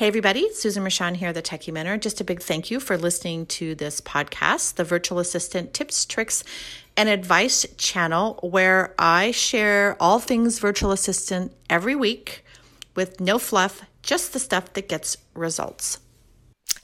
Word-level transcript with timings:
Hey, 0.00 0.06
everybody, 0.06 0.50
Susan 0.54 0.82
Ranshaw 0.82 1.14
here, 1.14 1.30
the 1.30 1.42
Techie 1.42 1.74
Mentor. 1.74 1.98
Just 1.98 2.22
a 2.22 2.24
big 2.24 2.40
thank 2.40 2.70
you 2.70 2.80
for 2.80 2.96
listening 2.96 3.44
to 3.44 3.74
this 3.74 4.00
podcast, 4.00 4.76
the 4.76 4.82
Virtual 4.82 5.18
Assistant 5.18 5.74
Tips, 5.74 6.06
Tricks, 6.06 6.42
and 6.96 7.10
Advice 7.10 7.66
channel, 7.76 8.38
where 8.40 8.94
I 8.98 9.30
share 9.32 9.98
all 10.00 10.18
things 10.18 10.58
virtual 10.58 10.90
assistant 10.90 11.52
every 11.68 11.94
week 11.94 12.42
with 12.94 13.20
no 13.20 13.38
fluff, 13.38 13.82
just 14.02 14.32
the 14.32 14.38
stuff 14.38 14.72
that 14.72 14.88
gets 14.88 15.18
results. 15.34 15.98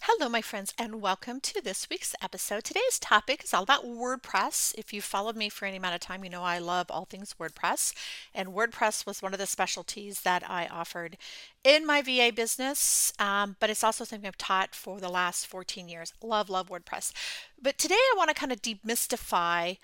Hello, 0.09 0.29
my 0.29 0.41
friends, 0.41 0.73
and 0.79 1.01
welcome 1.01 1.41
to 1.41 1.61
this 1.61 1.89
week's 1.91 2.15
episode. 2.23 2.65
Today's 2.65 2.99
topic 2.99 3.45
is 3.45 3.53
all 3.53 3.63
about 3.63 3.85
WordPress. 3.85 4.75
If 4.77 4.93
you've 4.93 5.05
followed 5.05 5.37
me 5.37 5.49
for 5.49 5.67
any 5.67 5.77
amount 5.77 5.95
of 5.95 6.01
time, 6.01 6.25
you 6.25 6.31
know 6.31 6.43
I 6.43 6.59
love 6.59 6.87
all 6.91 7.05
things 7.05 7.35
WordPress, 7.41 7.93
and 8.35 8.51
WordPress 8.51 9.05
was 9.07 9.23
one 9.23 9.33
of 9.33 9.39
the 9.39 9.47
specialties 9.47 10.23
that 10.23 10.49
I 10.49 10.67
offered 10.67 11.17
in 11.65 11.87
my 11.87 12.03
VA 12.03 12.33
business, 12.35 13.13
um, 13.19 13.57
but 13.61 13.71
it's 13.71 13.85
also 13.85 14.05
something 14.05 14.27
I've 14.27 14.39
taught 14.39 14.75
for 14.75 15.01
the 15.01 15.09
last 15.09 15.47
14 15.47 15.89
years. 15.89 16.13
Love, 16.23 16.49
love 16.49 16.69
WordPress. 16.69 17.13
But 17.61 17.79
today 17.79 17.95
I 17.95 18.15
want 18.17 18.29
to 18.31 18.35
kind 18.35 18.53
of 18.53 18.63
demystify 18.63 19.79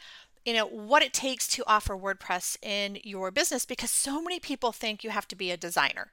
you 0.44 0.55
know 0.55 0.66
what 0.66 1.02
it 1.02 1.12
takes 1.12 1.46
to 1.48 1.62
offer 1.66 1.96
WordPress 1.96 2.56
in 2.62 2.98
your 3.05 3.30
business 3.30 3.64
because 3.64 3.91
so 3.91 4.20
many 4.20 4.41
people 4.41 4.72
think 4.72 5.05
you 5.05 5.10
have 5.10 5.28
to 5.28 5.36
be 5.36 5.50
a 5.50 5.56
designer 5.56 6.10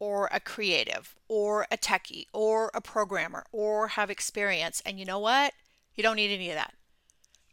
or 0.00 0.28
a 0.32 0.40
creative 0.40 1.16
or 1.28 1.66
a 1.70 1.76
techie 1.76 2.26
or 2.32 2.70
a 2.74 2.80
programmer 2.80 3.44
or 3.52 3.88
have 3.88 4.10
experience. 4.10 4.82
And 4.86 4.98
you 4.98 5.04
know 5.04 5.18
what? 5.18 5.54
You 5.94 6.02
don't 6.02 6.16
need 6.16 6.32
any 6.32 6.50
of 6.50 6.56
that. 6.56 6.74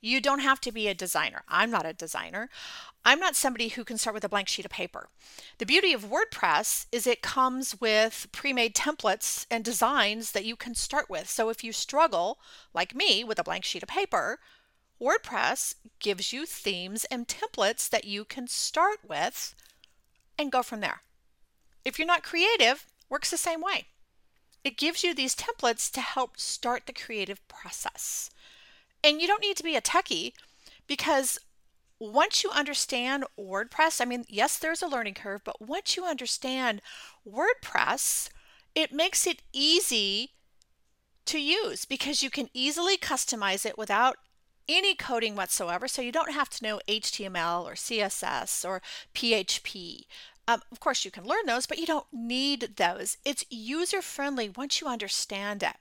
You 0.02 0.21
don't 0.21 0.40
have 0.40 0.62
to 0.62 0.71
be 0.71 0.88
a 0.88 0.94
designer. 0.94 1.41
I'm 1.48 1.71
not 1.71 1.85
a 1.85 1.94
designer. 1.94 2.49
I'm 3.04 3.20
not 3.20 3.35
somebody 3.35 3.70
who 3.70 3.84
can 3.84 3.98
start 3.98 4.13
with 4.13 4.23
a 4.23 4.30
blank 4.30 4.48
sheet 4.48 4.66
of 4.66 4.71
paper. 4.71 5.09
The 5.58 5.66
beauty 5.66 5.94
of 5.94 6.05
WordPress 6.05 6.85
is 6.91 7.08
it 7.08 7.23
comes 7.23 7.80
with 7.81 8.27
pre 8.31 8.54
made 8.54 8.76
templates 8.76 9.48
and 9.49 9.63
designs 9.63 10.32
that 10.34 10.46
you 10.46 10.55
can 10.55 10.76
start 10.76 11.09
with. 11.09 11.27
So 11.27 11.49
if 11.49 11.63
you 11.63 11.71
struggle, 11.71 12.38
like 12.73 12.93
me, 12.93 13.23
with 13.23 13.40
a 13.40 13.43
blank 13.43 13.63
sheet 13.63 13.82
of 13.82 13.90
paper, 13.90 14.40
WordPress 15.01 15.76
gives 15.99 16.32
you 16.32 16.46
themes 16.46 17.05
and 17.05 17.27
templates 17.27 17.90
that 17.90 18.05
you 18.05 18.26
can 18.26 18.48
start 18.48 18.99
with 19.07 19.55
and 20.38 20.51
go 20.51 20.62
from 20.62 20.82
there. 20.82 21.01
If 21.86 22.00
you're 22.00 22.08
not 22.08 22.24
creative, 22.24 22.88
works 23.10 23.32
the 23.32 23.38
same 23.38 23.62
way. 23.62 23.86
It 24.64 24.78
gives 24.78 25.04
you 25.04 25.14
these 25.14 25.36
templates 25.36 25.91
to 25.91 26.02
help 26.02 26.40
start 26.40 26.88
the 26.88 26.94
creative 26.94 27.48
process. 27.48 28.32
And 29.04 29.22
you 29.22 29.28
don't 29.28 29.41
need 29.41 29.58
to 29.58 29.64
be 29.64 29.76
a 29.76 29.82
techie 29.82 30.34
because 30.88 31.38
once 32.00 32.44
you 32.44 32.50
understand 32.50 33.24
WordPress, 33.40 34.02
I 34.02 34.06
mean, 34.06 34.26
yes, 34.28 34.58
there's 34.58 34.82
a 34.82 34.88
learning 34.88 35.13
curve, 35.13 35.41
but 35.46 35.62
once 35.62 35.96
you 35.96 36.04
understand 36.04 36.82
WordPress, 37.28 38.30
it 38.74 38.91
makes 38.91 39.28
it 39.28 39.44
easy 39.54 40.32
to 41.26 41.40
use 41.40 41.86
because 41.86 42.24
you 42.24 42.30
can 42.30 42.50
easily 42.54 42.98
customize 42.98 43.66
it 43.66 43.78
without 43.78 44.18
any 44.68 44.96
coding 44.96 45.36
whatsoever. 45.36 45.88
So 45.88 46.02
you 46.02 46.12
don't 46.12 46.34
have 46.34 46.50
to 46.50 46.63
know 46.63 46.82
HTML 46.88 47.63
or 47.63 47.74
CSS 47.74 48.68
or 48.68 48.82
PHP. 49.13 50.06
Um, 50.48 50.62
of 50.71 50.79
course, 50.79 51.05
you 51.05 51.12
can 51.12 51.26
learn 51.26 51.46
those, 51.48 51.65
but 51.65 51.79
you 51.79 51.85
don't 51.85 52.05
need 52.12 52.76
those. 52.77 53.18
It's 53.26 53.46
user 53.49 54.01
friendly 54.01 54.49
once 54.49 54.79
you 54.79 54.88
understand 54.88 55.63
it. 55.63 55.76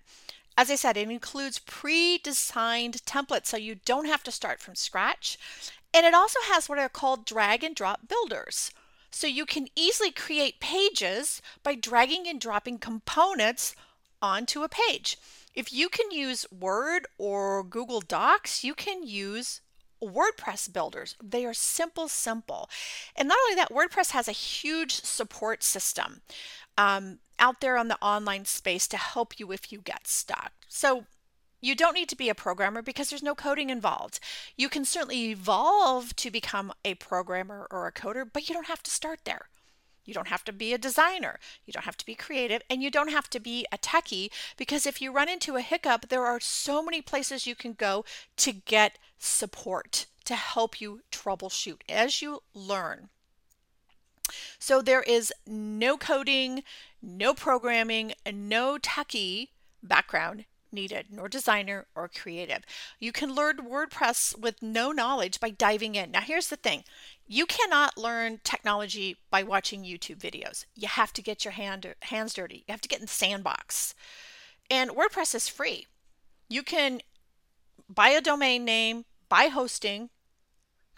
As 0.56 0.70
I 0.70 0.76
said, 0.76 0.96
it 0.96 1.10
includes 1.10 1.58
pre 1.58 2.18
designed 2.18 3.02
templates, 3.04 3.46
so 3.46 3.56
you 3.56 3.76
don't 3.84 4.06
have 4.06 4.22
to 4.24 4.32
start 4.32 4.60
from 4.60 4.74
scratch. 4.74 5.38
And 5.92 6.06
it 6.06 6.14
also 6.14 6.38
has 6.44 6.68
what 6.68 6.78
are 6.78 6.88
called 6.88 7.26
drag 7.26 7.62
and 7.62 7.74
drop 7.74 8.08
builders. 8.08 8.70
So 9.10 9.26
you 9.26 9.46
can 9.46 9.68
easily 9.76 10.10
create 10.10 10.58
pages 10.58 11.40
by 11.62 11.74
dragging 11.76 12.26
and 12.26 12.40
dropping 12.40 12.78
components 12.78 13.76
onto 14.20 14.62
a 14.62 14.68
page. 14.68 15.18
If 15.54 15.72
you 15.72 15.88
can 15.88 16.10
use 16.10 16.46
Word 16.50 17.06
or 17.16 17.62
Google 17.62 18.00
Docs, 18.00 18.64
you 18.64 18.74
can 18.74 19.06
use 19.06 19.60
WordPress 20.02 20.72
builders. 20.72 21.16
They 21.22 21.44
are 21.44 21.54
simple, 21.54 22.08
simple. 22.08 22.68
And 23.16 23.28
not 23.28 23.38
only 23.44 23.56
that, 23.56 23.70
WordPress 23.70 24.10
has 24.10 24.28
a 24.28 24.32
huge 24.32 24.92
support 24.92 25.62
system 25.62 26.22
um, 26.76 27.18
out 27.38 27.60
there 27.60 27.76
on 27.76 27.88
the 27.88 28.00
online 28.02 28.44
space 28.44 28.86
to 28.88 28.96
help 28.96 29.38
you 29.38 29.52
if 29.52 29.72
you 29.72 29.80
get 29.80 30.06
stuck. 30.06 30.52
So 30.68 31.04
you 31.60 31.74
don't 31.74 31.94
need 31.94 32.10
to 32.10 32.16
be 32.16 32.28
a 32.28 32.34
programmer 32.34 32.82
because 32.82 33.08
there's 33.08 33.22
no 33.22 33.34
coding 33.34 33.70
involved. 33.70 34.20
You 34.56 34.68
can 34.68 34.84
certainly 34.84 35.30
evolve 35.30 36.14
to 36.16 36.30
become 36.30 36.72
a 36.84 36.94
programmer 36.94 37.66
or 37.70 37.86
a 37.86 37.92
coder, 37.92 38.28
but 38.30 38.48
you 38.48 38.54
don't 38.54 38.66
have 38.66 38.82
to 38.82 38.90
start 38.90 39.20
there. 39.24 39.48
You 40.04 40.14
don't 40.14 40.28
have 40.28 40.44
to 40.44 40.52
be 40.52 40.72
a 40.72 40.78
designer. 40.78 41.38
You 41.64 41.72
don't 41.72 41.84
have 41.84 41.96
to 41.96 42.06
be 42.06 42.14
creative. 42.14 42.62
And 42.68 42.82
you 42.82 42.90
don't 42.90 43.10
have 43.10 43.30
to 43.30 43.40
be 43.40 43.66
a 43.72 43.78
techie 43.78 44.30
because 44.56 44.86
if 44.86 45.00
you 45.00 45.12
run 45.12 45.28
into 45.28 45.56
a 45.56 45.60
hiccup, 45.60 46.08
there 46.08 46.24
are 46.24 46.40
so 46.40 46.82
many 46.82 47.00
places 47.00 47.46
you 47.46 47.54
can 47.54 47.72
go 47.72 48.04
to 48.36 48.52
get 48.52 48.98
support 49.18 50.06
to 50.24 50.34
help 50.34 50.80
you 50.80 51.00
troubleshoot 51.10 51.80
as 51.88 52.22
you 52.22 52.42
learn. 52.54 53.08
So 54.58 54.80
there 54.80 55.02
is 55.02 55.32
no 55.46 55.96
coding, 55.96 56.62
no 57.02 57.34
programming, 57.34 58.14
no 58.30 58.78
techie 58.78 59.48
background 59.82 60.46
needed, 60.72 61.06
nor 61.10 61.28
designer 61.28 61.86
or 61.94 62.08
creative. 62.08 62.62
You 62.98 63.12
can 63.12 63.34
learn 63.34 63.58
WordPress 63.58 64.38
with 64.38 64.62
no 64.62 64.92
knowledge 64.92 65.40
by 65.40 65.50
diving 65.50 65.94
in. 65.94 66.10
Now, 66.10 66.20
here's 66.20 66.48
the 66.48 66.56
thing 66.56 66.84
you 67.26 67.46
cannot 67.46 67.96
learn 67.96 68.40
technology 68.44 69.16
by 69.30 69.42
watching 69.42 69.82
YouTube 69.82 70.18
videos. 70.18 70.66
You 70.74 70.88
have 70.88 71.12
to 71.14 71.22
get 71.22 71.44
your 71.44 71.52
hand, 71.52 71.94
hands 72.02 72.34
dirty, 72.34 72.64
you 72.66 72.72
have 72.72 72.80
to 72.82 72.88
get 72.88 73.00
in 73.00 73.06
the 73.06 73.12
sandbox. 73.12 73.94
And 74.70 74.90
WordPress 74.90 75.34
is 75.34 75.48
free. 75.48 75.86
You 76.48 76.62
can 76.62 77.00
buy 77.88 78.10
a 78.10 78.20
domain 78.20 78.64
name, 78.64 79.04
buy 79.28 79.46
hosting, 79.46 80.10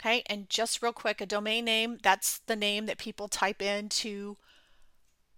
okay, 0.01 0.23
and 0.27 0.49
just 0.51 0.83
real 0.83 0.93
quick, 0.93 1.21
a 1.21 1.27
domain 1.27 1.65
name 1.65 1.99
that's 2.03 2.39
the 2.47 2.57
name 2.57 2.87
that 2.87 2.99
people 2.99 3.29
type 3.29 3.63
into 3.63 4.37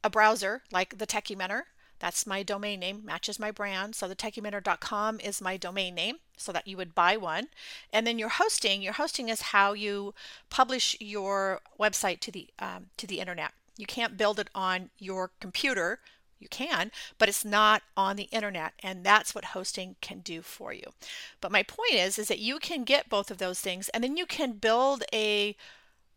a 0.03 0.11
browser 0.11 0.63
like 0.73 0.99
the 0.99 1.07
Techie 1.07 1.37
Mentor. 1.37 1.67
That's 1.99 2.27
my 2.27 2.43
domain 2.43 2.81
name, 2.81 3.03
matches 3.05 3.39
my 3.39 3.51
brand. 3.51 3.95
So 3.95 4.09
the 4.09 4.17
techiementor.com 4.17 5.21
is 5.21 5.41
my 5.41 5.57
domain 5.57 5.95
name 5.95 6.17
so 6.37 6.53
that 6.53 6.67
you 6.67 6.77
would 6.77 6.95
buy 6.95 7.17
one. 7.17 7.49
And 7.93 8.07
then 8.07 8.19
your 8.19 8.29
hosting, 8.29 8.83
your 8.83 8.95
hosting 8.95 9.29
is 9.29 9.41
how 9.43 9.73
you 9.73 10.15
publish 10.51 10.97
your 11.01 11.61
website 11.79 12.21
to 12.21 12.31
the 12.31 12.49
um, 12.59 12.87
to 12.97 13.07
the 13.07 13.21
internet. 13.21 13.53
You 13.77 13.87
can't 13.87 14.17
build 14.17 14.39
it 14.39 14.49
on 14.55 14.91
your 14.99 15.31
computer. 15.41 16.01
You 16.41 16.49
can, 16.49 16.93
but 17.19 17.29
it's 17.29 17.45
not 17.45 17.83
on 17.97 18.15
the 18.15 18.29
internet, 18.31 18.73
and 18.81 19.03
that's 19.03 19.35
what 19.35 19.47
hosting 19.47 19.97
can 20.01 20.21
do 20.21 20.41
for 20.41 20.73
you. 20.73 20.93
But 21.41 21.51
my 21.51 21.65
point 21.65 21.95
is, 21.95 22.17
is 22.17 22.29
that 22.29 22.39
you 22.39 22.61
can 22.61 22.85
get 22.85 23.09
both 23.09 23.33
of 23.33 23.39
those 23.39 23.59
things, 23.59 23.89
and 23.89 24.05
then 24.05 24.17
you 24.17 24.25
can 24.25 24.53
build 24.53 25.03
a 25.13 25.57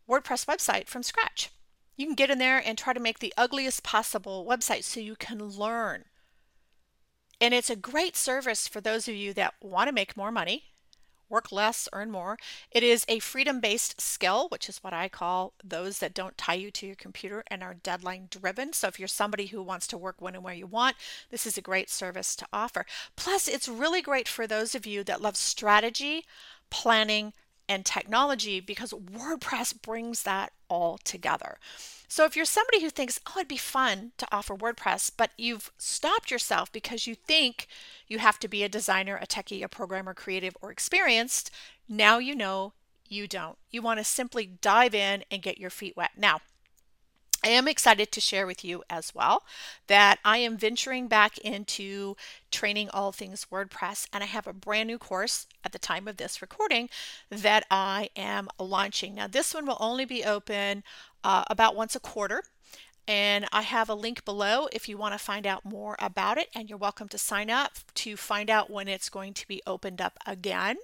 WordPress 0.07 0.45
website 0.45 0.87
from 0.87 1.01
scratch. 1.01 1.49
You 1.95 2.05
can 2.05 2.15
get 2.15 2.31
in 2.31 2.39
there 2.39 2.61
and 2.63 2.77
try 2.77 2.93
to 2.93 2.99
make 2.99 3.19
the 3.19 3.33
ugliest 3.37 3.83
possible 3.83 4.45
website 4.49 4.83
so 4.83 4.99
you 4.99 5.15
can 5.15 5.43
learn. 5.43 6.05
And 7.39 7.53
it's 7.53 7.69
a 7.69 7.75
great 7.75 8.15
service 8.15 8.67
for 8.67 8.81
those 8.81 9.07
of 9.07 9.15
you 9.15 9.33
that 9.33 9.55
want 9.61 9.87
to 9.87 9.93
make 9.93 10.15
more 10.15 10.31
money, 10.31 10.65
work 11.27 11.51
less, 11.51 11.89
earn 11.91 12.11
more. 12.11 12.37
It 12.69 12.83
is 12.83 13.03
a 13.07 13.19
freedom 13.19 13.59
based 13.59 13.99
skill, 13.99 14.47
which 14.49 14.69
is 14.69 14.83
what 14.83 14.93
I 14.93 15.09
call 15.09 15.53
those 15.63 15.99
that 15.99 16.13
don't 16.13 16.37
tie 16.37 16.53
you 16.53 16.69
to 16.71 16.85
your 16.85 16.95
computer 16.95 17.43
and 17.47 17.63
are 17.63 17.73
deadline 17.73 18.27
driven. 18.29 18.73
So 18.73 18.87
if 18.87 18.99
you're 18.99 19.07
somebody 19.07 19.47
who 19.47 19.63
wants 19.63 19.87
to 19.87 19.97
work 19.97 20.17
when 20.19 20.35
and 20.35 20.43
where 20.43 20.53
you 20.53 20.67
want, 20.67 20.97
this 21.31 21.47
is 21.47 21.57
a 21.57 21.61
great 21.61 21.89
service 21.89 22.35
to 22.35 22.47
offer. 22.53 22.85
Plus, 23.15 23.47
it's 23.47 23.67
really 23.67 24.01
great 24.03 24.27
for 24.27 24.45
those 24.45 24.75
of 24.75 24.85
you 24.85 25.03
that 25.05 25.21
love 25.21 25.37
strategy, 25.37 26.25
planning, 26.69 27.33
and 27.71 27.85
technology 27.85 28.59
because 28.59 28.91
WordPress 28.91 29.81
brings 29.81 30.23
that 30.23 30.51
all 30.67 30.97
together. 31.05 31.57
So 32.09 32.25
if 32.25 32.35
you're 32.35 32.43
somebody 32.43 32.81
who 32.81 32.89
thinks, 32.89 33.21
oh, 33.25 33.35
it'd 33.37 33.47
be 33.47 33.55
fun 33.55 34.11
to 34.17 34.27
offer 34.29 34.57
WordPress, 34.57 35.11
but 35.15 35.31
you've 35.37 35.71
stopped 35.77 36.29
yourself 36.29 36.69
because 36.69 37.07
you 37.07 37.15
think 37.15 37.67
you 38.07 38.19
have 38.19 38.39
to 38.39 38.49
be 38.49 38.63
a 38.63 38.69
designer, 38.69 39.17
a 39.21 39.25
techie, 39.25 39.63
a 39.63 39.69
programmer, 39.69 40.13
creative, 40.13 40.57
or 40.61 40.69
experienced, 40.69 41.49
now 41.87 42.17
you 42.17 42.35
know 42.35 42.73
you 43.07 43.25
don't. 43.25 43.57
You 43.69 43.81
want 43.81 43.99
to 43.99 44.03
simply 44.03 44.45
dive 44.45 44.93
in 44.93 45.23
and 45.31 45.41
get 45.41 45.57
your 45.57 45.69
feet 45.69 45.95
wet. 45.95 46.11
Now, 46.17 46.41
I 47.43 47.49
am 47.49 47.67
excited 47.67 48.11
to 48.11 48.21
share 48.21 48.45
with 48.45 48.63
you 48.63 48.83
as 48.89 49.15
well 49.15 49.43
that 49.87 50.19
I 50.23 50.37
am 50.37 50.57
venturing 50.57 51.07
back 51.07 51.37
into 51.39 52.15
training 52.51 52.89
all 52.91 53.11
things 53.11 53.47
WordPress, 53.51 54.07
and 54.13 54.23
I 54.23 54.27
have 54.27 54.45
a 54.45 54.53
brand 54.53 54.87
new 54.87 54.99
course 54.99 55.47
at 55.63 55.71
the 55.71 55.79
time 55.79 56.07
of 56.07 56.17
this 56.17 56.41
recording 56.41 56.89
that 57.29 57.65
I 57.71 58.09
am 58.15 58.47
launching. 58.59 59.15
Now, 59.15 59.27
this 59.27 59.53
one 59.53 59.65
will 59.65 59.77
only 59.79 60.05
be 60.05 60.23
open 60.23 60.83
uh, 61.23 61.43
about 61.49 61.75
once 61.75 61.95
a 61.95 61.99
quarter. 61.99 62.43
And 63.07 63.47
I 63.51 63.63
have 63.63 63.89
a 63.89 63.95
link 63.95 64.23
below 64.23 64.67
if 64.71 64.87
you 64.87 64.95
want 64.95 65.13
to 65.13 65.17
find 65.17 65.47
out 65.47 65.65
more 65.65 65.95
about 65.99 66.37
it, 66.37 66.49
and 66.53 66.69
you're 66.69 66.77
welcome 66.77 67.07
to 67.09 67.17
sign 67.17 67.49
up 67.49 67.73
to 67.95 68.15
find 68.15 68.49
out 68.49 68.69
when 68.69 68.87
it's 68.87 69.09
going 69.09 69.33
to 69.33 69.47
be 69.47 69.61
opened 69.65 69.99
up 69.99 70.17
again. 70.27 70.77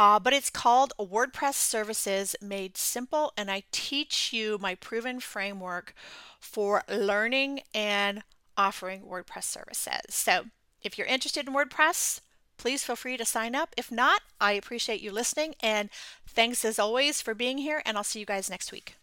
Uh, 0.00 0.18
but 0.18 0.32
it's 0.32 0.48
called 0.48 0.94
WordPress 0.98 1.56
Services 1.56 2.34
Made 2.40 2.78
Simple, 2.78 3.34
and 3.36 3.50
I 3.50 3.64
teach 3.70 4.32
you 4.32 4.56
my 4.58 4.74
proven 4.74 5.20
framework 5.20 5.92
for 6.38 6.82
learning 6.88 7.60
and 7.74 8.22
offering 8.56 9.02
WordPress 9.02 9.44
services. 9.44 10.00
So 10.08 10.44
if 10.82 10.96
you're 10.96 11.06
interested 11.06 11.46
in 11.46 11.52
WordPress, 11.52 12.22
please 12.56 12.82
feel 12.82 12.96
free 12.96 13.18
to 13.18 13.26
sign 13.26 13.54
up. 13.54 13.74
If 13.76 13.92
not, 13.92 14.22
I 14.40 14.52
appreciate 14.52 15.02
you 15.02 15.12
listening 15.12 15.54
and 15.60 15.90
thanks 16.26 16.64
as 16.64 16.78
always 16.78 17.20
for 17.20 17.34
being 17.34 17.58
here, 17.58 17.82
and 17.84 17.98
I'll 17.98 18.02
see 18.02 18.20
you 18.20 18.26
guys 18.26 18.48
next 18.48 18.72
week. 18.72 18.94